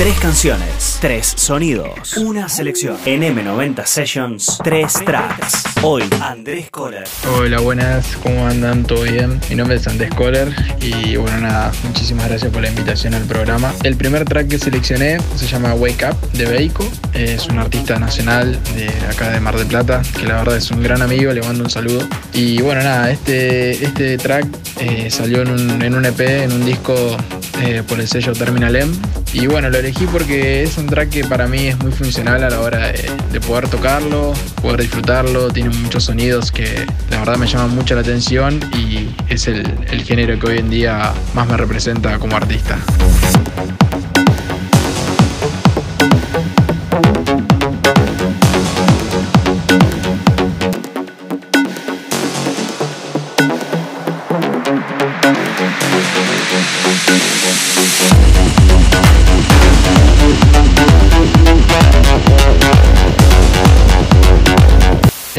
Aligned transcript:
Tres 0.00 0.18
canciones, 0.18 0.96
tres 0.98 1.34
sonidos, 1.36 2.16
una 2.16 2.48
selección. 2.48 2.96
En 3.04 3.20
M90 3.20 3.84
Sessions, 3.84 4.58
tres 4.64 4.94
tracks. 5.04 5.62
Hoy, 5.82 6.02
Andrés 6.22 6.70
Kohler. 6.70 7.04
Hola, 7.36 7.60
buenas, 7.60 8.16
¿cómo 8.22 8.46
andan? 8.46 8.84
¿Todo 8.84 9.02
bien? 9.02 9.38
Mi 9.50 9.56
nombre 9.56 9.76
es 9.76 9.86
Andrés 9.86 10.08
Kohler 10.14 10.54
y 10.80 11.16
bueno, 11.16 11.40
nada, 11.40 11.70
muchísimas 11.84 12.30
gracias 12.30 12.50
por 12.50 12.62
la 12.62 12.70
invitación 12.70 13.12
al 13.12 13.24
programa. 13.24 13.74
El 13.82 13.96
primer 13.96 14.24
track 14.24 14.48
que 14.48 14.58
seleccioné 14.58 15.18
se 15.36 15.46
llama 15.46 15.74
Wake 15.74 16.06
Up 16.06 16.32
de 16.32 16.46
Beico. 16.46 16.90
Es 17.12 17.48
un 17.48 17.58
artista 17.58 17.98
nacional 17.98 18.58
de 18.74 18.88
acá 19.06 19.28
de 19.28 19.38
Mar 19.40 19.58
del 19.58 19.66
Plata, 19.66 20.00
que 20.18 20.26
la 20.26 20.36
verdad 20.36 20.56
es 20.56 20.70
un 20.70 20.82
gran 20.82 21.02
amigo, 21.02 21.30
le 21.34 21.42
mando 21.42 21.62
un 21.62 21.70
saludo. 21.70 22.08
Y 22.32 22.62
bueno, 22.62 22.82
nada, 22.82 23.10
este, 23.10 23.72
este 23.84 24.16
track 24.16 24.46
eh, 24.78 25.10
salió 25.10 25.42
en 25.42 25.50
un, 25.50 25.82
en 25.82 25.94
un 25.94 26.06
EP, 26.06 26.20
en 26.20 26.52
un 26.52 26.64
disco 26.64 27.18
eh, 27.60 27.82
por 27.86 28.00
el 28.00 28.08
sello 28.08 28.32
Terminal 28.32 28.76
M. 28.76 28.92
Y 29.32 29.46
bueno, 29.46 29.70
lo 29.70 29.78
elegí 29.78 30.06
porque 30.06 30.62
es 30.62 30.78
un 30.78 30.86
track 30.86 31.10
que 31.10 31.24
para 31.24 31.46
mí 31.46 31.68
es 31.68 31.78
muy 31.78 31.92
funcional 31.92 32.42
a 32.42 32.50
la 32.50 32.60
hora 32.60 32.92
de, 32.92 33.40
poder 33.40 33.68
tocarlo, 33.68 34.32
poder 34.60 34.82
disfrutarlo. 34.82 35.50
Tiene 35.50 35.70
muchos 35.70 36.04
sonidos 36.04 36.50
que 36.52 36.86
la 37.10 37.18
verdad 37.20 37.36
me 37.36 37.46
llaman 37.46 37.74
mucho 37.74 37.94
la 37.94 38.00
atención 38.00 38.60
y 38.74 39.08
es 39.28 39.46
el, 39.46 39.66
el 39.90 40.02
género 40.04 40.38
que 40.38 40.46
hoy 40.46 40.58
en 40.58 40.70
día 40.70 41.12
más 41.34 41.48
me 41.48 41.56
representa 41.56 42.18
como 42.18 42.36
artista. 42.36 42.78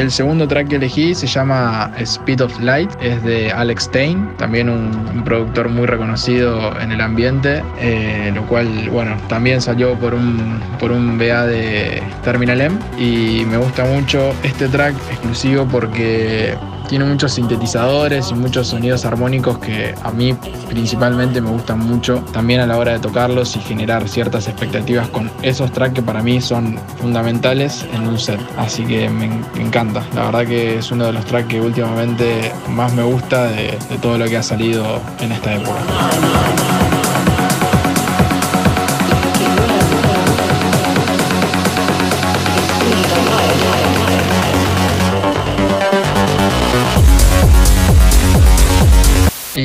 El 0.01 0.09
segundo 0.09 0.47
track 0.47 0.69
que 0.69 0.77
elegí 0.77 1.13
se 1.13 1.27
llama 1.27 1.91
Speed 1.99 2.41
of 2.41 2.59
Light, 2.59 2.89
es 3.01 3.21
de 3.23 3.51
Alex 3.51 3.83
Stein, 3.83 4.35
también 4.37 4.67
un, 4.67 5.23
productor 5.23 5.69
muy 5.69 5.85
reconocido 5.85 6.79
en 6.81 6.91
el 6.91 7.01
ambiente, 7.01 7.61
eh, 7.79 8.31
lo 8.33 8.41
cual, 8.47 8.89
bueno, 8.89 9.15
también 9.29 9.61
salió 9.61 9.93
por 9.99 10.15
un, 10.15 10.59
por 10.79 10.91
un 10.91 11.19
BA 11.19 11.45
de 11.45 12.01
Terminal 12.23 12.61
M 12.61 12.79
y 12.97 13.45
me 13.45 13.57
gusta 13.57 13.85
mucho 13.85 14.33
este 14.41 14.67
track 14.69 14.95
exclusivo 15.11 15.67
porque 15.67 16.57
tiene 16.91 17.05
muchos 17.05 17.31
sintetizadores 17.31 18.31
y 18.31 18.33
muchos 18.33 18.67
sonidos 18.67 19.05
armónicos 19.05 19.59
que 19.59 19.95
a 20.03 20.11
mí 20.11 20.35
principalmente 20.67 21.39
me 21.39 21.49
gustan 21.49 21.79
mucho 21.79 22.21
también 22.33 22.59
a 22.59 22.67
la 22.67 22.77
hora 22.77 22.91
de 22.91 22.99
tocarlos 22.99 23.55
y 23.55 23.61
generar 23.61 24.09
ciertas 24.09 24.49
expectativas 24.49 25.07
con 25.07 25.31
esos 25.41 25.71
tracks 25.71 25.93
que 25.93 26.01
para 26.01 26.21
mí 26.21 26.41
son 26.41 26.77
fundamentales 26.99 27.85
en 27.93 28.09
un 28.09 28.19
set. 28.19 28.41
Así 28.57 28.83
que 28.83 29.09
me, 29.09 29.29
encanta. 29.57 30.03
La 30.13 30.25
verdad 30.25 30.45
que 30.45 30.79
es 30.79 30.91
uno 30.91 31.05
de 31.05 31.13
los 31.13 31.23
tracks 31.23 31.47
que 31.47 31.61
últimamente 31.61 32.51
más 32.67 32.93
me 32.93 33.03
gusta 33.03 33.45
de, 33.45 33.77
todo 34.01 34.17
lo 34.17 34.25
que 34.25 34.35
ha 34.35 34.43
salido 34.43 34.99
en 35.21 35.31
esta 35.31 35.53
época. 35.53 35.79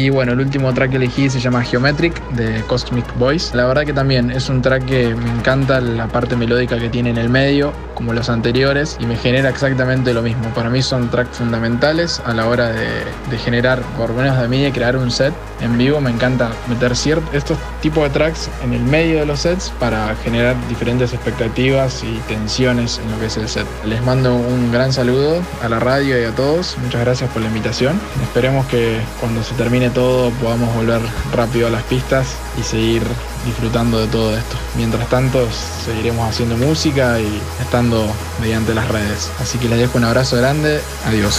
Y 0.06 0.10
bueno, 0.10 0.34
el 0.34 0.38
último 0.38 0.72
track 0.72 0.90
que 0.90 0.98
elegí 0.98 1.28
se 1.28 1.40
llama 1.40 1.64
Geometric 1.64 2.24
de 2.28 2.62
Cosmic 2.68 3.04
Boys. 3.18 3.52
La 3.54 3.66
verdad 3.66 3.82
que 3.84 3.92
también 3.92 4.30
es 4.30 4.48
un 4.48 4.62
track 4.62 4.84
que 4.84 5.12
me 5.16 5.28
encanta 5.28 5.80
la 5.80 6.06
parte 6.06 6.36
melódica 6.36 6.78
que 6.78 6.88
tiene 6.88 7.10
en 7.10 7.18
el 7.18 7.28
medio, 7.28 7.72
como 7.94 8.12
los 8.12 8.28
anteriores, 8.28 8.96
y 9.00 9.06
me 9.06 9.16
genera 9.16 9.48
exactamente 9.48 10.14
lo 10.14 10.22
mismo. 10.22 10.44
Para 10.54 10.70
mí 10.70 10.80
son 10.80 11.10
tracks 11.10 11.38
fundamentales 11.38 12.22
a 12.24 12.34
la 12.34 12.46
hora 12.46 12.68
de, 12.70 13.38
generar, 13.38 13.80
por 13.98 14.12
menos 14.12 14.40
de 14.40 14.46
mí, 14.46 14.62
de 14.62 14.70
crear 14.70 14.96
un 14.96 15.10
set 15.10 15.34
en 15.60 15.76
vivo. 15.76 16.00
Me 16.00 16.10
encanta 16.10 16.50
meter 16.68 16.92
estos 16.92 17.58
tipos 17.82 18.04
de 18.04 18.10
tracks 18.10 18.48
en 18.62 18.74
el 18.74 18.82
medio 18.82 19.18
de 19.18 19.26
los 19.26 19.40
sets 19.40 19.70
para 19.80 20.14
generar 20.22 20.54
diferentes 20.68 21.12
expectativas 21.14 22.04
y 22.04 22.16
tensiones 22.28 23.00
en 23.02 23.10
lo 23.10 23.18
que 23.18 23.26
es 23.26 23.36
el 23.38 23.48
set. 23.48 23.66
Les 23.84 24.00
mando 24.04 24.36
un 24.36 24.70
gran 24.70 24.92
saludo 24.92 25.42
a 25.64 25.68
la 25.68 25.80
radio 25.80 26.20
y 26.20 26.24
a 26.24 26.30
todos. 26.30 26.76
Muchas 26.84 27.00
gracias 27.00 27.28
por 27.30 27.42
la 27.42 27.48
invitación. 27.48 28.00
Esperemos 28.22 28.66
que 28.66 29.00
cuando 29.18 29.42
se 29.42 29.54
termine 29.54 29.90
todo 29.96 30.30
podamos 30.32 30.74
volver 30.74 31.00
rápido 31.32 31.68
a 31.68 31.70
las 31.70 31.82
pistas 31.84 32.26
y 32.60 32.62
seguir 32.62 33.02
disfrutando 33.46 33.98
de 33.98 34.06
todo 34.08 34.36
esto. 34.36 34.54
Mientras 34.76 35.08
tanto, 35.08 35.48
seguiremos 35.86 36.28
haciendo 36.28 36.54
música 36.58 37.18
y 37.18 37.40
estando 37.62 38.06
mediante 38.42 38.74
las 38.74 38.86
redes. 38.88 39.30
Así 39.40 39.56
que 39.56 39.70
les 39.70 39.78
dejo 39.78 39.96
un 39.96 40.04
abrazo 40.04 40.36
grande. 40.36 40.82
Adiós. 41.06 41.34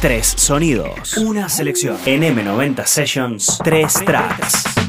Tres 0.00 0.32
sonidos, 0.38 1.18
una 1.18 1.50
selección. 1.50 1.98
En 2.06 2.22
M90 2.22 2.86
Sessions, 2.86 3.58
tres 3.62 3.92
tracks. 3.92 4.85